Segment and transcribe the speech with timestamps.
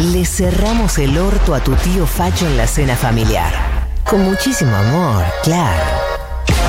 [0.00, 3.52] Le cerramos el orto a tu tío Facho en la cena familiar.
[4.08, 5.82] Con muchísimo amor, claro.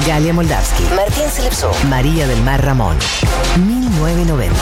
[0.05, 2.97] Galia Moldavsky, Martín Selepso, María del Mar Ramón.
[3.65, 4.53] 1990.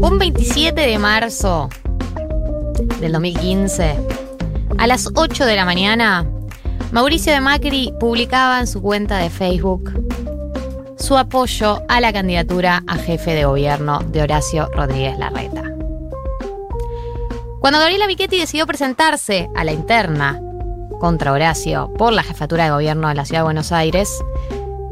[0.00, 1.68] Un 27 de marzo
[2.98, 3.94] del 2015,
[4.78, 6.26] a las 8 de la mañana,
[6.90, 10.09] Mauricio de Macri publicaba en su cuenta de Facebook
[11.00, 15.62] su apoyo a la candidatura a jefe de gobierno de Horacio Rodríguez Larreta.
[17.60, 20.40] Cuando Gabriela Michetti decidió presentarse a la interna
[21.00, 24.22] contra Horacio por la jefatura de gobierno de la Ciudad de Buenos Aires,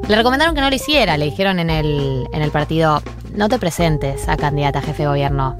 [0.09, 1.17] le recomendaron que no lo hiciera.
[1.19, 3.03] Le dijeron en el, en el partido,
[3.35, 5.57] no te presentes a candidata a jefe de gobierno.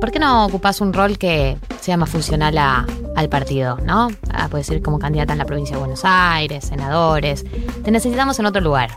[0.00, 4.08] ¿Por qué no ocupas un rol que sea más funcional a- al partido, no?
[4.32, 7.44] Ah, puedes ir como candidata en la provincia de Buenos Aires, senadores.
[7.84, 8.90] Te necesitamos en otro lugar.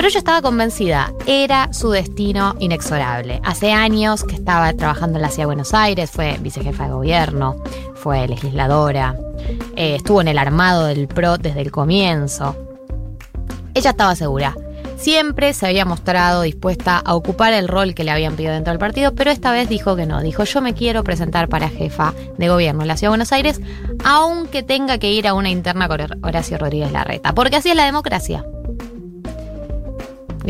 [0.00, 3.38] Pero ella estaba convencida, era su destino inexorable.
[3.44, 7.62] Hace años que estaba trabajando en la ciudad de Buenos Aires, fue vicejefa de gobierno,
[7.96, 9.14] fue legisladora,
[9.76, 12.56] eh, estuvo en el armado del PRO desde el comienzo.
[13.74, 14.56] Ella estaba segura.
[14.96, 18.80] Siempre se había mostrado dispuesta a ocupar el rol que le habían pedido dentro del
[18.80, 20.22] partido, pero esta vez dijo que no.
[20.22, 23.60] Dijo, yo me quiero presentar para jefa de gobierno en la Ciudad de Buenos Aires,
[24.02, 27.34] aunque tenga que ir a una interna con Horacio Rodríguez Larreta.
[27.34, 28.46] Porque así es la democracia.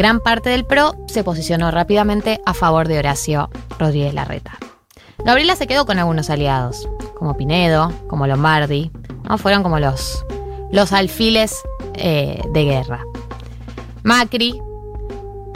[0.01, 4.57] Gran parte del PRO se posicionó rápidamente a favor de Horacio Rodríguez Larreta.
[5.27, 8.91] Gabriela se quedó con algunos aliados, como Pinedo, como Lombardi,
[9.29, 9.37] ¿no?
[9.37, 10.25] fueron como los,
[10.73, 11.61] los alfiles
[11.97, 13.05] eh, de guerra.
[14.03, 14.63] Macri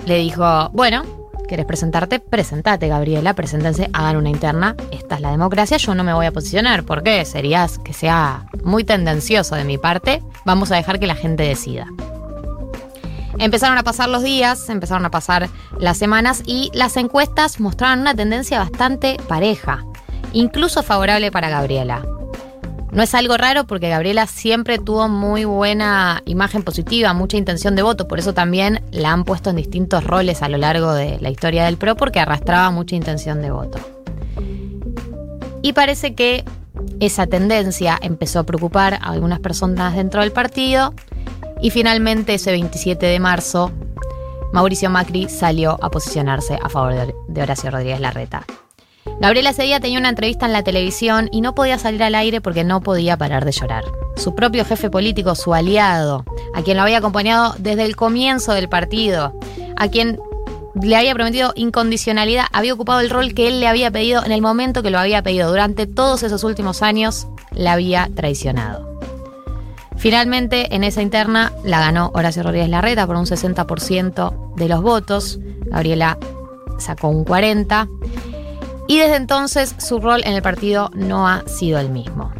[0.04, 1.04] le dijo, bueno,
[1.48, 2.20] ¿querés presentarte?
[2.20, 4.76] Presentate, Gabriela, preséntense, hagan una interna.
[4.90, 6.84] Esta es la democracia, yo no me voy a posicionar.
[6.84, 7.24] ¿Por qué?
[7.24, 10.22] Sería que sea muy tendencioso de mi parte.
[10.44, 11.86] Vamos a dejar que la gente decida.
[13.38, 18.14] Empezaron a pasar los días, empezaron a pasar las semanas y las encuestas mostraban una
[18.14, 19.84] tendencia bastante pareja,
[20.32, 22.06] incluso favorable para Gabriela.
[22.92, 27.82] No es algo raro porque Gabriela siempre tuvo muy buena imagen positiva, mucha intención de
[27.82, 31.28] voto, por eso también la han puesto en distintos roles a lo largo de la
[31.28, 33.78] historia del PRO porque arrastraba mucha intención de voto.
[35.60, 36.44] Y parece que
[37.00, 40.94] esa tendencia empezó a preocupar a algunas personas dentro del partido
[41.64, 43.72] y finalmente ese 27 de marzo
[44.52, 46.92] Mauricio Macri salió a posicionarse a favor
[47.28, 48.44] de- Horacio Rodríguez Larreta.
[49.18, 52.42] Gabriela ese día tenía una entrevista en la televisión y no podía salir al aire
[52.42, 53.84] porque no podía parar de llorar.
[54.16, 58.68] Su propio jefe político, su aliado, a quien lo había acompañado desde el comienzo del
[58.68, 59.32] partido,
[59.76, 60.18] a quien
[60.82, 64.42] le había prometido incondicionalidad, había ocupado el rol que él le había pedido en el
[64.42, 65.48] momento que lo había pedido.
[65.48, 68.93] Durante todos esos últimos años, la había traicionado.
[70.04, 75.38] Finalmente, en esa interna la ganó Horacio Rodríguez Larreta por un 60% de los votos.
[75.64, 76.18] Gabriela
[76.78, 77.88] sacó un 40%.
[78.86, 82.34] Y desde entonces su rol en el partido no ha sido el mismo.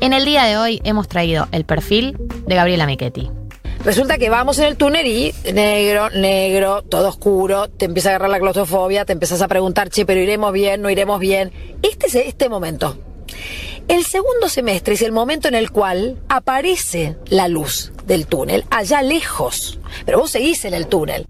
[0.00, 2.16] En el día de hoy hemos traído el perfil
[2.48, 3.30] de Gabriela Michetti.
[3.84, 8.30] Resulta que vamos en el túnel y negro, negro, todo oscuro, te empieza a agarrar
[8.30, 11.52] la claustrofobia, te empiezas a preguntar, che, pero iremos bien, no iremos bien.
[11.80, 12.98] Este es este momento.
[13.88, 19.00] El segundo semestre es el momento en el cual aparece la luz del túnel, allá
[19.00, 19.78] lejos.
[20.04, 21.24] Pero vos seguís en el túnel.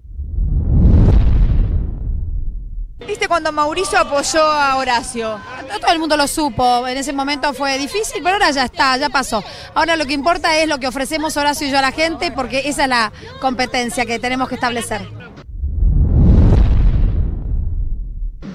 [3.07, 5.39] ¿Viste cuando Mauricio apoyó a Horacio?
[5.69, 8.97] No todo el mundo lo supo, en ese momento fue difícil, pero ahora ya está,
[8.97, 9.41] ya pasó.
[9.73, 12.63] Ahora lo que importa es lo que ofrecemos Horacio y yo a la gente, porque
[12.65, 15.18] esa es la competencia que tenemos que establecer.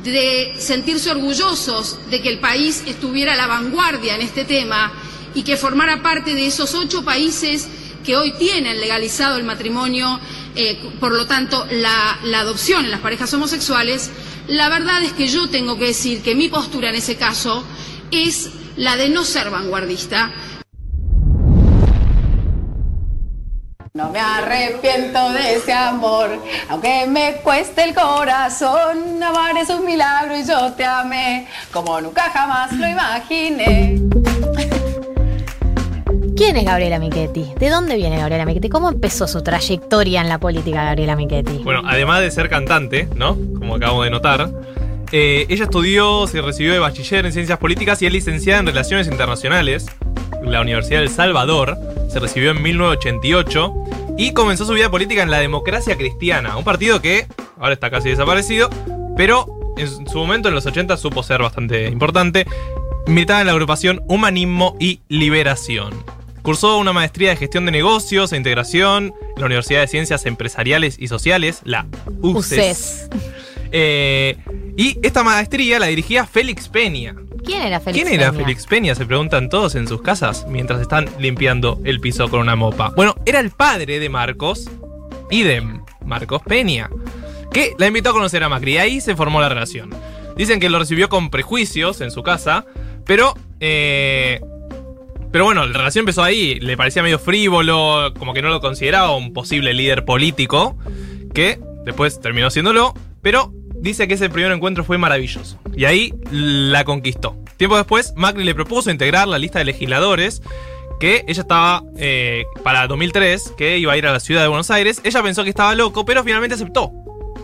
[0.04, 4.92] De sentirse orgullosos de que el país estuviera a la vanguardia en este tema
[5.34, 7.68] y que formara parte de esos ocho países
[8.04, 10.20] que hoy tienen legalizado el matrimonio,
[10.54, 14.10] eh, por lo tanto la, la adopción en las parejas homosexuales,
[14.46, 17.64] la verdad es que yo tengo que decir que mi postura en ese caso
[18.10, 20.32] es la de no ser vanguardista,
[23.96, 26.28] No me arrepiento de ese amor,
[26.68, 29.22] aunque me cueste el corazón.
[29.22, 34.00] Amar es un milagro y yo te amé, como nunca jamás lo imaginé.
[36.36, 37.52] ¿Quién es Gabriela Michetti?
[37.56, 38.68] ¿De dónde viene Gabriela Michetti?
[38.68, 41.58] ¿Cómo empezó su trayectoria en la política Gabriela Michetti?
[41.58, 43.38] Bueno, además de ser cantante, ¿no?
[43.60, 44.50] Como acabamos de notar,
[45.12, 49.06] eh, ella estudió, se recibió de bachiller en ciencias políticas y es licenciada en relaciones
[49.06, 49.86] internacionales
[50.50, 51.76] la Universidad del Salvador.
[52.08, 53.74] Se recibió en 1988
[54.18, 57.26] y comenzó su vida política en la Democracia Cristiana, un partido que
[57.58, 58.70] ahora está casi desaparecido,
[59.16, 59.46] pero
[59.76, 62.46] en su momento en los 80 supo ser bastante importante.
[63.06, 65.92] Militaba en la agrupación Humanismo y Liberación.
[66.42, 70.96] Cursó una maestría de gestión de negocios e integración en la Universidad de Ciencias Empresariales
[70.98, 71.86] y Sociales, la
[72.20, 73.08] UCES.
[73.10, 73.10] Uces.
[73.72, 74.36] Eh,
[74.76, 77.16] y esta maestría la dirigía Félix Peña.
[77.44, 78.44] ¿Quién era Félix ¿Quién era Peña?
[78.44, 78.94] Félix Peña?
[78.94, 82.92] Se preguntan todos en sus casas mientras están limpiando el piso con una mopa.
[82.96, 84.70] Bueno, era el padre de Marcos
[85.30, 85.62] y de
[86.04, 86.90] Marcos Peña,
[87.52, 88.74] que la invitó a conocer a Macri.
[88.74, 89.90] Y ahí se formó la relación.
[90.36, 92.66] Dicen que lo recibió con prejuicios en su casa,
[93.04, 93.34] pero.
[93.60, 94.40] eh,
[95.34, 96.60] pero bueno, la relación empezó ahí.
[96.60, 100.78] Le parecía medio frívolo, como que no lo consideraba un posible líder político,
[101.34, 105.58] que después terminó siéndolo, pero dice que ese primer encuentro fue maravilloso.
[105.76, 107.36] Y ahí la conquistó.
[107.56, 110.42] Tiempo después, Macri le propuso integrar la lista de legisladores
[111.00, 114.70] que ella estaba eh, para 2003, que iba a ir a la ciudad de Buenos
[114.70, 115.00] Aires.
[115.04, 116.92] Ella pensó que estaba loco, pero finalmente aceptó.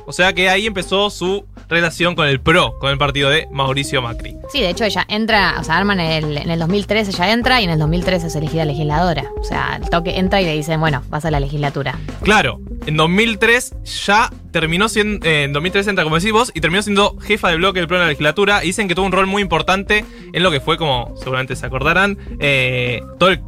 [0.06, 4.02] O sea que ahí empezó su relación con el PRO, con el partido de Mauricio
[4.02, 4.36] Macri.
[4.52, 7.64] Sí, de hecho ella entra, o sea, arman el, en el 2003 ella entra y
[7.64, 9.24] en el 2003 es elegida legisladora.
[9.40, 11.98] O sea, el toque entra y le dicen, bueno, vas a la legislatura.
[12.22, 13.74] Claro, en 2003
[14.06, 15.24] ya terminó siendo.
[15.26, 17.98] eh, en 2003 entra, como decís vos, y terminó siendo jefa de bloque del PRO
[17.98, 18.64] en la legislatura.
[18.64, 21.66] Y dicen que tuvo un rol muy importante en lo que fue, como seguramente se
[21.66, 23.40] acordarán, eh, todo el.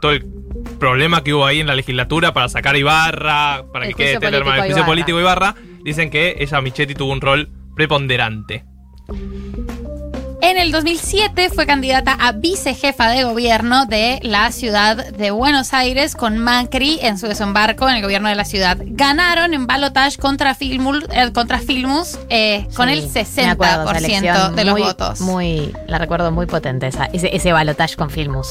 [0.00, 0.26] Todo el
[0.78, 4.56] problema que hubo ahí en la legislatura para sacar Ibarra, para El que quede Tellerman,
[4.58, 5.54] el juicio político Ibarra.
[5.84, 8.64] Dicen que ella, Michetti, tuvo un rol preponderante.
[10.40, 16.14] En el 2007 fue candidata a vicejefa de gobierno de la ciudad de Buenos Aires
[16.14, 18.76] con Macri en su desembarco en el gobierno de la ciudad.
[18.82, 23.92] Ganaron en balotage contra Filmus, eh, contra Filmus eh, con el Sí, me acuerdo, esa
[23.92, 25.20] 60% elección de los muy- votos.
[25.22, 28.46] Muy, la recuerdo muy potente, esa, ese, ese balotage con Filmus.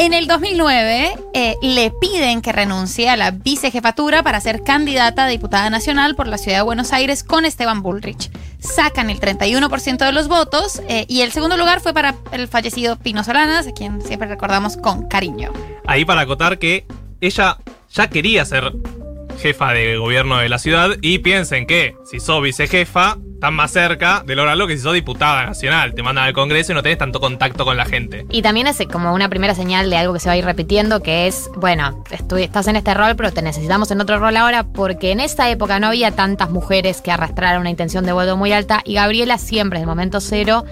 [0.00, 5.28] En el 2009 eh, le piden que renuncie a la vicejefatura para ser candidata a
[5.28, 8.30] diputada nacional por la ciudad de Buenos Aires con Esteban Bullrich.
[8.60, 12.96] Sacan el 31% de los votos eh, y el segundo lugar fue para el fallecido
[12.96, 15.52] Pino Solanas, a quien siempre recordamos con cariño.
[15.86, 16.86] Ahí para acotar que
[17.20, 17.58] ella
[17.92, 18.72] ya quería ser
[19.40, 24.22] jefa de gobierno de la ciudad y piensen que si sos vicejefa, estás más cerca
[24.26, 25.94] de lograrlo que si sos diputada nacional.
[25.94, 28.26] Te mandan al Congreso y no tenés tanto contacto con la gente.
[28.30, 31.02] Y también es como una primera señal de algo que se va a ir repitiendo,
[31.02, 35.10] que es, bueno, estás en este rol, pero te necesitamos en otro rol ahora, porque
[35.10, 38.82] en esa época no había tantas mujeres que arrastraran una intención de voto muy alta,
[38.84, 40.64] y Gabriela siempre, desde el momento cero,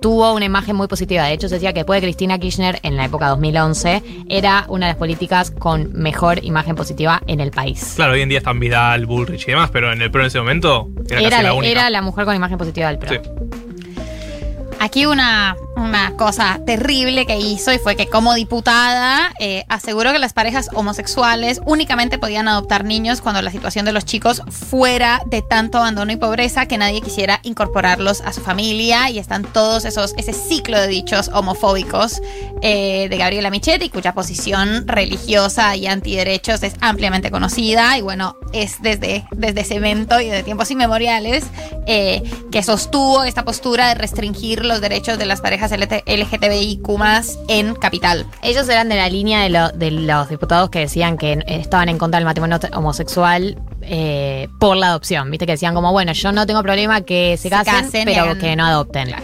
[0.00, 1.24] tuvo una imagen muy positiva.
[1.24, 4.86] De hecho, se decía que después de Cristina Kirchner, en la época 2011, era una
[4.86, 7.94] de las políticas con mejor imagen positiva en el país.
[7.96, 10.38] Claro, hoy en día están Vidal, Bullrich y demás, pero en el PRO en ese
[10.38, 11.72] momento era, Era, casi la la, única.
[11.72, 13.10] era la mujer con imagen positiva del PRO.
[13.10, 13.30] Sí.
[14.80, 20.18] Aquí una, una cosa terrible que hizo y fue que como diputada eh, aseguró que
[20.18, 25.42] las parejas homosexuales únicamente podían adoptar niños cuando la situación de los chicos fuera de
[25.42, 30.14] tanto abandono y pobreza que nadie quisiera incorporarlos a su familia y están todos esos
[30.16, 32.20] ese ciclo de dichos homofóbicos
[32.62, 38.82] eh, de Gabriela Michetti cuya posición religiosa y antiderechos es ampliamente conocida y bueno es
[38.82, 41.44] desde, desde ese evento y de tiempos inmemoriales
[41.86, 46.88] eh, que sostuvo esta postura de restringir los derechos de las parejas LT LGTBIQ
[47.48, 48.26] en Capital.
[48.42, 51.98] Ellos eran de la línea de, lo- de los diputados que decían que estaban en
[51.98, 55.30] contra del matrimonio homosexual eh, por la adopción.
[55.30, 58.56] Viste que decían como, bueno, yo no tengo problema que se Se casen, pero que
[58.56, 59.14] no adopten.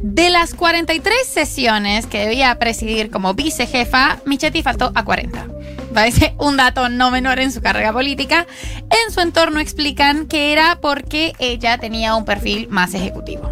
[0.00, 5.46] De las 43 sesiones que debía presidir como vicejefa, Michetti faltó a 40.
[5.92, 8.46] Parece un dato no menor en su carrera política.
[9.06, 13.50] En su entorno explican que era porque ella tenía un perfil más ejecutivo.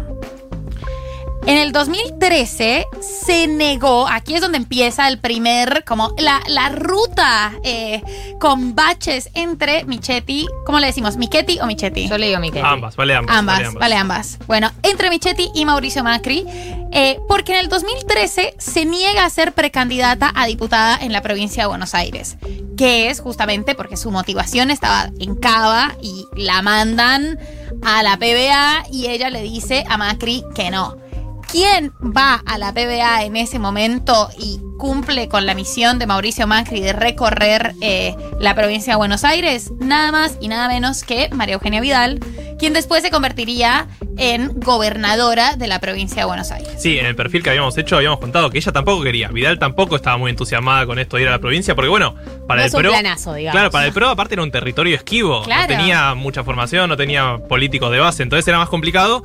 [1.47, 7.53] En el 2013 se negó, aquí es donde empieza el primer, como la, la ruta
[7.63, 8.01] eh,
[8.37, 11.15] con baches entre Michetti, ¿cómo le decimos?
[11.15, 12.09] ¿Michetti o Michetti?
[12.09, 12.65] Yo le digo Miquel.
[12.65, 13.33] Ambas, vale ambas.
[13.33, 14.39] Ambas, vale ambas.
[14.45, 16.45] Bueno, entre Michetti y Mauricio Macri,
[16.91, 21.63] eh, porque en el 2013 se niega a ser precandidata a diputada en la provincia
[21.63, 22.35] de Buenos Aires,
[22.75, 27.39] que es justamente porque su motivación estaba en Cava y la mandan
[27.83, 31.06] a la PBA y ella le dice a Macri que no.
[31.51, 36.45] ¿Quién va a la PBA en ese momento y cumple con la misión de Mauricio
[36.45, 39.71] Macri de recorrer eh, la provincia de Buenos Aires?
[39.79, 42.19] Nada más y nada menos que María Eugenia Vidal,
[42.59, 43.87] quien después se convertiría
[44.17, 46.69] en gobernadora de la provincia de Buenos Aires.
[46.77, 49.29] Sí, en el perfil que habíamos hecho habíamos contado que ella tampoco quería.
[49.29, 52.13] Vidal tampoco estaba muy entusiasmada con esto de ir a la provincia, porque bueno,
[52.45, 52.89] para No el es un PRO.
[52.91, 53.53] planazo, digamos.
[53.57, 55.43] Claro, para el PRO aparte era un territorio esquivo.
[55.43, 55.61] Claro.
[55.61, 59.23] No tenía mucha formación, no tenía políticos de base, entonces era más complicado.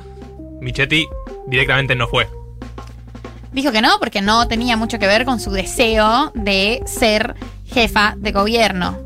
[0.63, 1.07] Michetti
[1.47, 2.29] directamente no fue.
[3.53, 7.35] Dijo que no, porque no tenía mucho que ver con su deseo de ser
[7.67, 8.99] jefa de gobierno.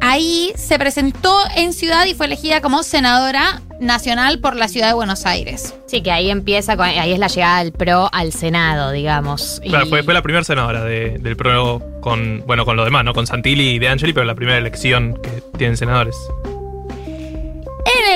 [0.00, 4.94] Ahí se presentó en Ciudad y fue elegida como senadora nacional por la ciudad de
[4.94, 5.74] Buenos Aires.
[5.86, 9.60] Sí, que ahí empieza, con- ahí es la llegada del PRO al Senado, digamos.
[9.64, 13.04] Y- Claro, fue, fue la primera senadora de- del PRO con, bueno, con lo demás,
[13.04, 13.12] ¿no?
[13.12, 16.16] Con Santilli y De Angeli, pero la primera elección que tienen senadores.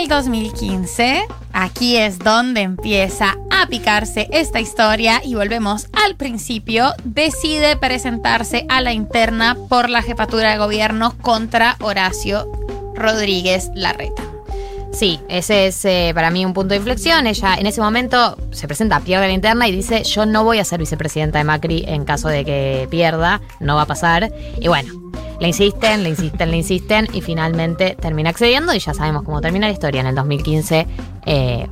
[0.03, 6.93] En el 2015, aquí es donde empieza a picarse esta historia y volvemos al principio,
[7.05, 12.51] decide presentarse a la interna por la jefatura de gobierno contra Horacio
[12.97, 14.25] Rodríguez Larreta.
[14.93, 17.29] Sí, ese es eh, para mí un punto de inflexión.
[17.29, 20.65] Ella en ese momento se presenta, pierde la interna y dice, yo no voy a
[20.65, 24.33] ser vicepresidenta de Macri en caso de que pierda, no va a pasar.
[24.61, 25.02] Y bueno,
[25.43, 29.67] le insisten, le insisten, le insisten y finalmente termina accediendo y ya sabemos cómo termina
[29.67, 30.01] la historia.
[30.01, 30.87] En el 2015
[31.27, 31.67] eh,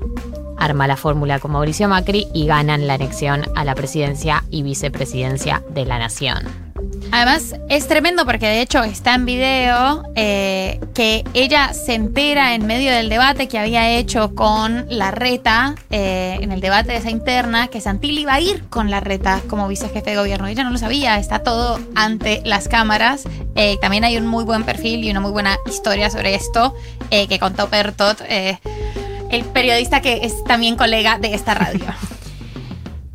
[0.58, 5.62] arma la fórmula con Mauricio Macri y ganan la elección a la presidencia y vicepresidencia
[5.70, 6.69] de la nación.
[7.12, 12.66] Además, es tremendo porque de hecho está en video eh, que ella se entera en
[12.66, 17.68] medio del debate que había hecho con Larreta, eh, en el debate de esa interna,
[17.68, 20.46] que Santilli iba a ir con Larreta como vicejefe de gobierno.
[20.46, 23.24] Ella no lo sabía, está todo ante las cámaras.
[23.56, 26.74] Eh, también hay un muy buen perfil y una muy buena historia sobre esto
[27.10, 31.86] que contó Pertot, el periodista que es también colega de esta radio.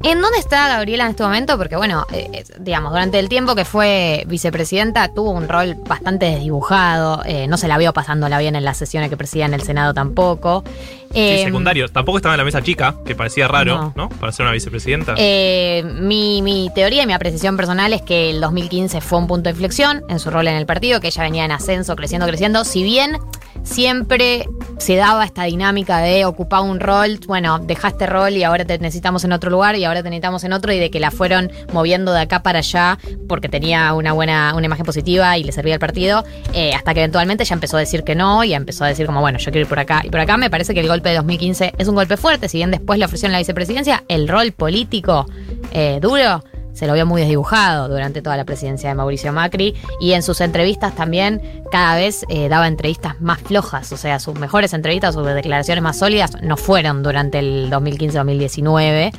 [0.08, 1.58] ¿En dónde está Gabriela en este momento?
[1.58, 6.28] Porque, bueno, eh, eh, digamos, durante el tiempo que fue vicepresidenta tuvo un rol bastante
[6.28, 7.24] desdibujado.
[7.26, 9.94] eh, no se la vio pasándola bien en las sesiones que presidía en el Senado
[9.96, 10.64] tampoco.
[11.12, 11.88] Sí, Eh, secundario.
[11.90, 13.94] Tampoco estaba en la mesa chica, que parecía raro, No.
[13.96, 14.10] ¿no?
[14.10, 15.16] Para ser una vicepresidenta.
[15.18, 19.46] eh, mi, mi teoría y mi apreciación personal es que el 2015 fue un punto
[19.46, 22.64] de inflexión en su rol en el partido, que ella venía en ascenso, creciendo, creciendo.
[22.66, 23.18] Si bien
[23.66, 28.78] siempre se daba esta dinámica de ocupar un rol, bueno, dejaste rol y ahora te
[28.78, 31.52] necesitamos en otro lugar y ahora te necesitamos en otro y de que la fueron
[31.74, 35.74] moviendo de acá para allá porque tenía una buena, una imagen positiva y le servía
[35.74, 38.88] al partido, eh, hasta que eventualmente ya empezó a decir que no y empezó a
[38.88, 40.38] decir como, bueno, yo quiero ir por acá y por acá.
[40.38, 43.06] Me parece que el golpe de 2015 es un golpe fuerte, si bien después le
[43.06, 45.26] ofrecieron la vicepresidencia, el rol político
[45.72, 46.44] eh, duro
[46.76, 50.42] se lo vio muy desdibujado durante toda la presidencia de Mauricio Macri y en sus
[50.42, 51.42] entrevistas también
[51.72, 55.98] cada vez eh, daba entrevistas más flojas, o sea, sus mejores entrevistas, sus declaraciones más
[55.98, 59.12] sólidas no fueron durante el 2015-2019.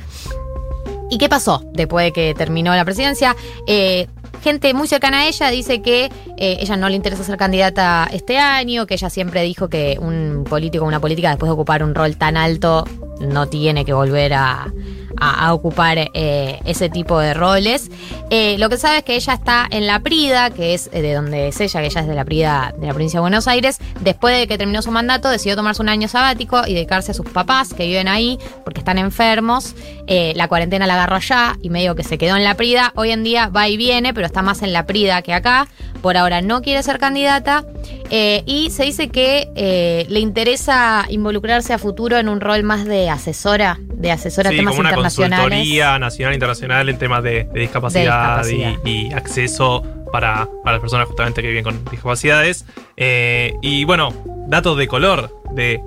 [1.09, 3.35] ¿Y qué pasó después de que terminó la presidencia?
[3.65, 4.07] Eh,
[4.43, 8.37] gente muy cercana a ella dice que eh, ella no le interesa ser candidata este
[8.37, 12.17] año, que ella siempre dijo que un político una política después de ocupar un rol
[12.17, 12.85] tan alto
[13.19, 14.71] no tiene que volver a,
[15.19, 17.89] a- ocupar eh, ese tipo de roles.
[18.29, 21.13] Eh, lo que sabe es que ella está en la Prida, que es eh, de
[21.13, 23.79] donde es ella, que ella es de la Prida de la provincia de Buenos Aires.
[24.01, 27.25] Después de que terminó su mandato, decidió tomarse un año sabático y dedicarse a sus
[27.29, 29.75] papás que viven ahí porque están enfermos.
[30.07, 32.91] La cuarentena la agarró allá y medio que se quedó en la Prida.
[32.95, 35.67] Hoy en día va y viene, pero está más en la Prida que acá.
[36.01, 37.65] Por ahora no quiere ser candidata.
[38.09, 43.79] Y se dice que le interesa involucrarse a futuro en un rol más de asesora,
[43.97, 45.39] de asesora sí, temas como una internacionales.
[45.49, 48.85] consultoría nacional e internacional en temas de, de discapacidad, De discapacidad.
[48.85, 52.65] Y, y acceso para, para las personas justamente que viven con discapacidades.
[52.95, 54.13] Eh, y bueno,
[54.47, 55.81] datos de color de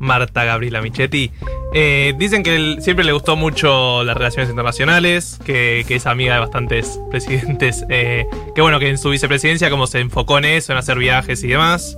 [0.00, 1.30] Marta Gabriela Michetti.
[1.76, 6.34] Eh, dicen que él- siempre le gustó mucho las relaciones internacionales, que, que es amiga
[6.34, 7.84] de bastantes presidentes.
[7.88, 11.42] eh, que bueno, que en su vicepresidencia como se enfocó en eso, en hacer viajes
[11.44, 11.96] y demás.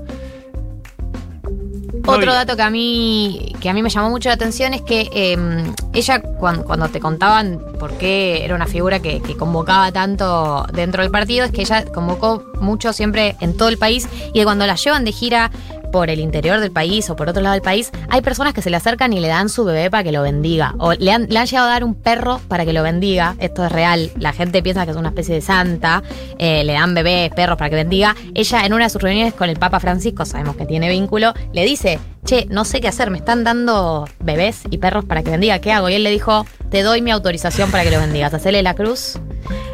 [2.06, 5.08] Otro dato que a mí que a mí me llamó mucho la atención es que
[5.12, 5.36] eh,
[5.92, 11.02] ella cuando, cuando te contaban por qué era una figura que, que convocaba tanto dentro
[11.02, 14.76] del partido es que ella convocó mucho siempre en todo el país y cuando la
[14.76, 15.50] llevan de gira
[15.96, 18.68] por el interior del país o por otro lado del país, hay personas que se
[18.68, 20.74] le acercan y le dan su bebé para que lo bendiga.
[20.76, 23.34] O le han, le han llegado a dar un perro para que lo bendiga.
[23.38, 24.10] Esto es real.
[24.18, 26.02] La gente piensa que es una especie de santa.
[26.36, 28.14] eh, le dan bebés, perros para que bendiga.
[28.34, 31.64] Ella en una de sus reuniones con el Papa Francisco, sabemos que tiene vínculo, le
[31.64, 35.58] dice, che, no sé qué hacer, me están dando bebés y perros para que bendiga,
[35.60, 35.88] ¿qué hago?
[35.88, 38.34] Y él le dijo, te doy mi autorización para que lo bendigas.
[38.34, 39.18] Hacele la cruz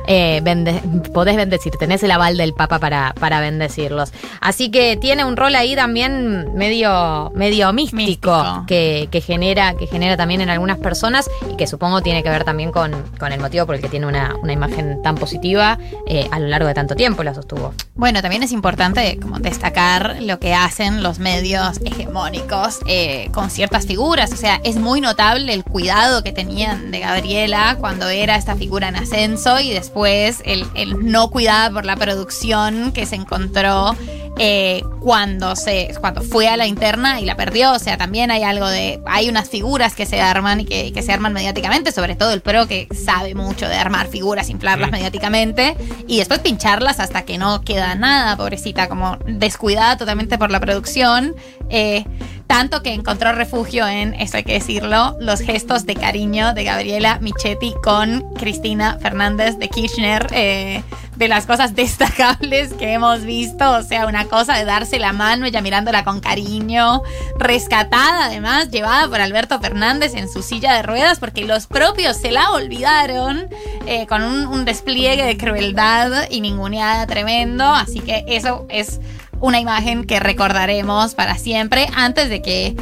[0.07, 0.81] eh, bende-
[1.13, 4.13] podés bendecir, tenés el aval del Papa para, para bendecirlos.
[4.41, 7.97] Así que tiene un rol ahí también medio, medio místico,
[8.43, 8.65] Místico.
[8.67, 12.45] Que, que genera, que genera también en algunas personas y que supongo tiene que ver
[12.45, 16.29] también con, con el motivo por el que tiene una, una imagen tan positiva eh,
[16.31, 17.73] a lo largo de tanto tiempo, la sostuvo.
[17.95, 22.42] Bueno, también es importante como destacar lo que hacen los medios hegemónicos
[22.87, 24.33] eh, con ciertas figuras.
[24.33, 28.89] O sea, es muy notable el cuidado que tenían de Gabriela cuando era esta figura
[28.89, 33.97] en ascenso y después el, el no cuidada por la producción que se encontró
[34.39, 37.73] eh, cuando se cuando fue a la interna y la perdió.
[37.73, 39.01] O sea, también hay algo de.
[39.07, 42.41] Hay unas figuras que se arman y que, que se arman mediáticamente, sobre todo el
[42.41, 44.93] pro que sabe mucho de armar figuras, inflarlas Mm.
[44.93, 50.61] mediáticamente y después pincharlas hasta que no queda nada, pobrecita, como descuidada totalmente por la
[50.61, 51.35] producción.
[51.69, 52.05] Eh,
[52.53, 57.19] Tanto que encontró refugio en, eso hay que decirlo, los gestos de cariño de Gabriela
[57.19, 60.27] Michetti con Cristina Fernández de Kirchner.
[60.33, 60.83] eh,
[61.17, 63.71] de las cosas destacables que hemos visto.
[63.73, 67.03] O sea, una cosa de darse la mano, ella mirándola con cariño,
[67.39, 72.33] rescatada además, llevada por Alberto Fernández en su silla de ruedas, porque los propios se
[72.33, 73.49] la olvidaron
[73.87, 77.65] eh, con un, un despliegue de crueldad y ninguneada tremendo.
[77.65, 79.01] Así que eso es
[79.43, 82.75] una imagen que recordaremos para siempre antes de que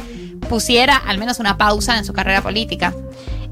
[0.47, 2.93] pusiera al menos una pausa en su carrera política.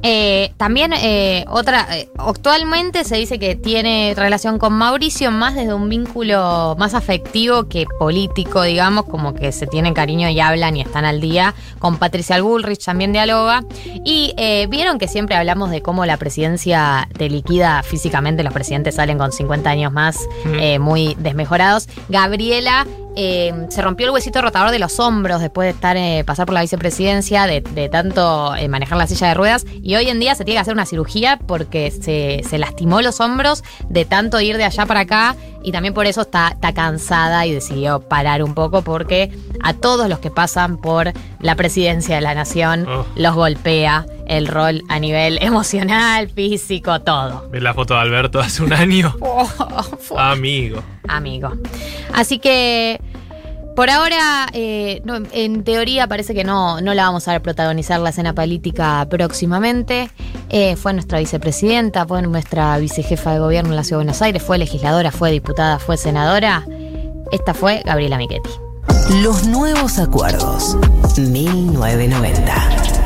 [0.02, 5.74] Eh, también eh, otra, eh, actualmente se dice que tiene relación con Mauricio más desde
[5.74, 10.82] un vínculo más afectivo que político, digamos, como que se tienen cariño y hablan y
[10.82, 11.54] están al día.
[11.80, 13.64] Con Patricia Bullrich también dialoga.
[14.06, 14.34] Y
[14.70, 19.32] vieron que siempre hablamos de cómo la presidencia te liquida físicamente, los presidentes salen con
[19.32, 21.88] 50 años más eh, muy desmejorados.
[22.10, 22.86] Gabriela
[23.22, 26.54] eh, se rompió el huesito rotador de los hombros después de estar eh, pasar por
[26.54, 29.66] la vicepresidencia, de, de tanto eh, manejar la silla de ruedas.
[29.84, 33.20] Y hoy en día se tiene que hacer una cirugía porque se, se lastimó los
[33.20, 35.36] hombros de tanto ir de allá para acá.
[35.62, 39.30] Y también por eso está, está cansada y decidió parar un poco porque
[39.62, 41.12] a todos los que pasan por
[41.42, 43.06] la presidencia de la nación Oh.
[43.16, 47.50] los golpea el rol a nivel emocional, físico, todo.
[47.50, 49.14] ¿Ves la foto de Alberto hace un año?
[50.18, 50.82] Amigo.
[51.08, 51.52] amigo.
[52.14, 53.02] Así que
[53.76, 58.00] por ahora, eh, no, en teoría parece que no, no la vamos a ver protagonizar
[58.02, 60.12] la escena política próximamente.
[60.50, 64.44] Eh, fue nuestra vicepresidenta, fue nuestra vicejefa de gobierno en la Ciudad de Buenos Aires,
[64.44, 66.66] fue legisladora, fue diputada, fue senadora.
[67.32, 68.50] Esta fue Gabriela Michetti.
[69.24, 70.76] Los nuevos acuerdos.
[71.18, 72.99] 1990.